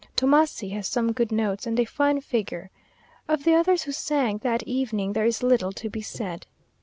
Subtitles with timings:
[0.15, 2.71] Tomassi has some good notes, and a fine figure.
[3.27, 6.47] Of the others who sang that evening there is little to be said.